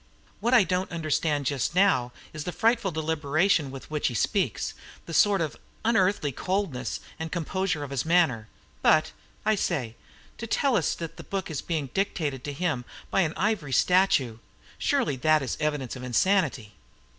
What 0.39 0.55
I 0.55 0.63
don't 0.63 0.91
understand 0.91 1.45
just 1.45 1.75
now 1.75 2.11
is 2.33 2.43
the 2.43 2.51
frightful 2.51 2.89
deliberation 2.89 3.69
with 3.69 3.91
which 3.91 4.07
he 4.07 4.15
speaks, 4.15 4.73
the 5.05 5.13
sort 5.13 5.41
of 5.41 5.55
unearthly 5.85 6.31
coldness 6.31 7.01
and 7.19 7.31
composure 7.31 7.83
of 7.83 7.91
his 7.91 8.03
manner. 8.03 8.47
But 8.81 9.11
I 9.45 9.53
say! 9.53 9.95
to 10.39 10.47
tell 10.47 10.75
us 10.75 10.95
that 10.95 11.17
the 11.17 11.23
book 11.23 11.51
is 11.51 11.61
being 11.61 11.91
dictated 11.93 12.43
to 12.45 12.51
him 12.51 12.83
by 13.11 13.21
an 13.21 13.35
ivory 13.37 13.73
statue: 13.73 14.39
surely 14.79 15.17
that 15.17 15.43
is 15.43 15.55
an 15.57 15.61
evidence 15.61 15.95
of 15.95 16.01
insanity!" 16.01 16.73